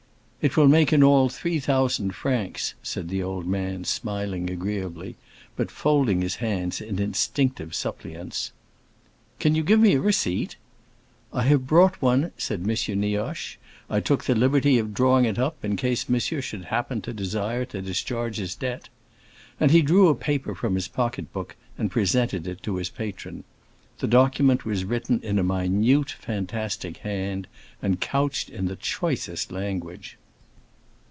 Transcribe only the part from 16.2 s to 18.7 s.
should happen to desire to discharge his